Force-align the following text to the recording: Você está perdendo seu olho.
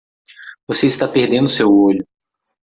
Você 0.67 0.87
está 0.87 1.07
perdendo 1.07 1.47
seu 1.47 1.69
olho. 1.69 2.03